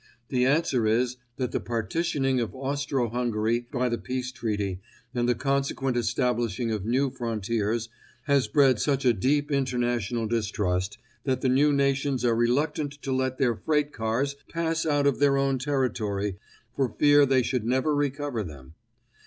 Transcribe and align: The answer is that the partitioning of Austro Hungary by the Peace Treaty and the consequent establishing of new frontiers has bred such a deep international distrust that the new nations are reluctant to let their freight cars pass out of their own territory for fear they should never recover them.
The 0.29 0.47
answer 0.47 0.87
is 0.87 1.17
that 1.35 1.51
the 1.51 1.59
partitioning 1.59 2.39
of 2.39 2.55
Austro 2.55 3.09
Hungary 3.09 3.67
by 3.71 3.87
the 3.87 3.99
Peace 3.99 4.31
Treaty 4.31 4.81
and 5.13 5.29
the 5.29 5.35
consequent 5.35 5.95
establishing 5.95 6.71
of 6.71 6.83
new 6.87 7.11
frontiers 7.11 7.87
has 8.23 8.47
bred 8.47 8.79
such 8.81 9.05
a 9.05 9.13
deep 9.13 9.51
international 9.51 10.25
distrust 10.25 10.97
that 11.25 11.41
the 11.41 11.49
new 11.49 11.71
nations 11.71 12.25
are 12.25 12.33
reluctant 12.35 12.93
to 13.03 13.11
let 13.11 13.37
their 13.37 13.55
freight 13.55 13.93
cars 13.93 14.35
pass 14.49 14.87
out 14.87 15.05
of 15.05 15.19
their 15.19 15.37
own 15.37 15.59
territory 15.59 16.37
for 16.75 16.89
fear 16.97 17.23
they 17.23 17.43
should 17.43 17.63
never 17.63 17.93
recover 17.93 18.41
them. 18.43 18.73